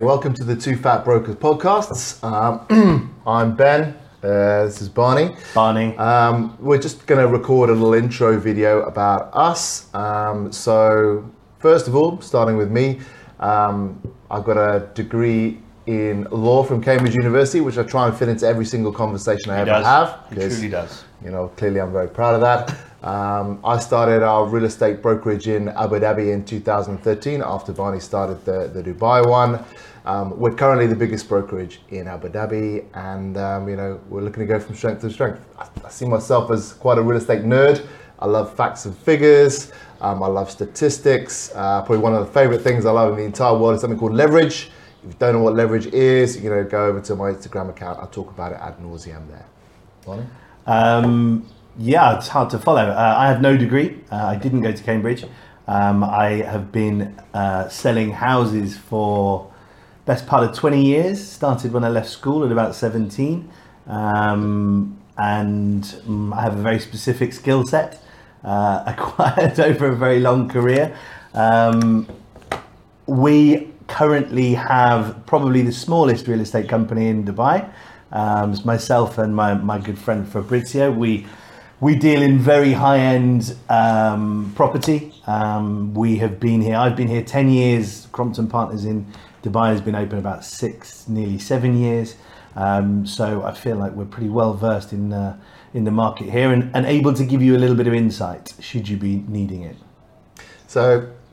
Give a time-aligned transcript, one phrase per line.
[0.00, 2.22] Welcome to the Two Fat Brokers podcasts.
[2.22, 3.96] Um, I'm Ben.
[4.22, 5.34] Uh, this is Barney.
[5.54, 5.96] Barney.
[5.96, 9.88] Um, we're just going to record a little intro video about us.
[9.94, 11.24] Um, so,
[11.60, 13.00] first of all, starting with me,
[13.40, 13.98] um,
[14.30, 18.46] I've got a degree in law from Cambridge University, which I try and fit into
[18.46, 19.84] every single conversation I he ever does.
[19.86, 20.24] have.
[20.30, 21.04] He truly does.
[21.24, 22.76] You know, clearly I'm very proud of that.
[23.06, 28.44] Um, I started our real estate brokerage in Abu Dhabi in 2013 after Barney started
[28.44, 29.64] the, the Dubai one.
[30.06, 34.40] Um, we're currently the biggest brokerage in Abu Dhabi, and um, you know we're looking
[34.40, 35.40] to go from strength to strength.
[35.58, 37.84] I, I see myself as quite a real estate nerd.
[38.18, 39.72] I love facts and figures.
[40.00, 41.52] Um, I love statistics.
[41.54, 43.98] Uh, probably one of the favorite things I love in the entire world is something
[43.98, 44.70] called leverage.
[45.06, 48.00] If you don't know what leverage is, you know, go over to my Instagram account.
[48.02, 49.46] I talk about it ad nauseum there.
[50.04, 50.26] Barney?
[50.66, 51.46] Um,
[51.78, 52.88] yeah, it's hard to follow.
[52.88, 53.98] Uh, I have no degree.
[54.10, 55.24] Uh, I didn't go to Cambridge.
[55.68, 59.52] Um, I have been uh, selling houses for
[60.06, 61.24] best part of 20 years.
[61.24, 63.48] Started when I left school at about 17.
[63.86, 68.02] Um, and um, I have a very specific skill set
[68.42, 70.96] uh, acquired over a very long career.
[71.32, 72.08] Um,
[73.06, 77.66] we currently have probably the smallest real estate company in Dubai.
[78.12, 80.90] Um, it's myself and my, my good friend Fabrizio.
[80.92, 81.26] We
[81.80, 85.14] we deal in very high end um, property.
[85.26, 86.76] Um, we have been here.
[86.76, 88.08] I've been here ten years.
[88.12, 89.06] Crompton Partners in
[89.42, 92.16] Dubai has been open about six, nearly seven years.
[92.54, 95.38] Um, so I feel like we're pretty well versed in uh,
[95.72, 98.54] in the market here and, and able to give you a little bit of insight
[98.60, 99.76] should you be needing it.
[100.66, 100.82] So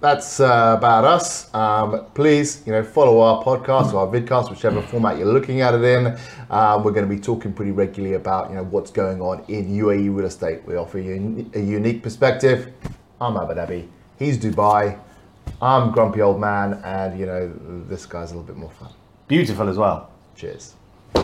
[0.00, 1.52] that's uh, about us.
[1.54, 5.74] Um, please, you know, follow our podcast or our vidcast, whichever format you're looking at
[5.74, 6.18] it in.
[6.50, 9.66] Um, we're going to be talking pretty regularly about, you know, what's going on in
[9.66, 10.64] UAE real estate.
[10.64, 12.72] We offer you a unique perspective.
[13.20, 13.88] I'm Abu Dhabi.
[14.18, 14.98] He's Dubai.
[15.60, 17.52] I'm grumpy old man, and you know,
[17.88, 18.90] this guy's a little bit more fun.
[19.26, 20.10] Beautiful as well.
[20.36, 20.74] Cheers.